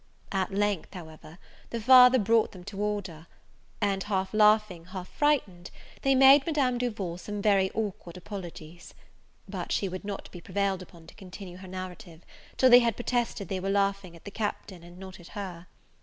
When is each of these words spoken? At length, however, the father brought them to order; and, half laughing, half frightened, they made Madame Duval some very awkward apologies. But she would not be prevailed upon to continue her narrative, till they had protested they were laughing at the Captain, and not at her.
At 0.31 0.51
length, 0.51 0.95
however, 0.95 1.37
the 1.69 1.79
father 1.79 2.17
brought 2.17 2.53
them 2.53 2.63
to 2.63 2.81
order; 2.81 3.27
and, 3.79 4.01
half 4.01 4.33
laughing, 4.33 4.85
half 4.85 5.07
frightened, 5.07 5.69
they 6.01 6.15
made 6.15 6.43
Madame 6.47 6.79
Duval 6.79 7.19
some 7.19 7.39
very 7.39 7.69
awkward 7.75 8.17
apologies. 8.17 8.95
But 9.47 9.71
she 9.71 9.87
would 9.87 10.03
not 10.03 10.31
be 10.31 10.41
prevailed 10.41 10.81
upon 10.81 11.05
to 11.05 11.13
continue 11.13 11.57
her 11.57 11.67
narrative, 11.67 12.25
till 12.57 12.71
they 12.71 12.79
had 12.79 12.95
protested 12.95 13.47
they 13.47 13.59
were 13.59 13.69
laughing 13.69 14.15
at 14.15 14.25
the 14.25 14.31
Captain, 14.31 14.81
and 14.81 14.97
not 14.97 15.19
at 15.19 15.27
her. 15.37 15.67